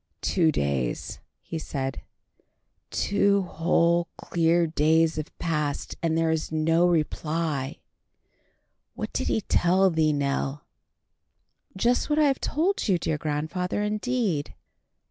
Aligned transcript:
"Two 0.21 0.51
days," 0.51 1.19
he 1.43 1.59
said, 1.59 2.01
"two 2.89 3.43
whole 3.43 4.07
clear 4.17 4.65
days 4.65 5.17
have 5.17 5.29
passed, 5.37 5.95
and 6.01 6.17
there 6.17 6.31
is 6.31 6.51
no 6.51 6.87
reply. 6.87 7.77
What 8.95 9.13
did 9.13 9.27
he 9.27 9.41
tell 9.41 9.91
thee, 9.91 10.11
Nell?" 10.11 10.63
"Just 11.77 12.09
what 12.09 12.17
I 12.17 12.25
have 12.25 12.41
told 12.41 12.87
you, 12.87 12.97
dear 12.97 13.19
grandfather, 13.19 13.83
indeed." 13.83 14.55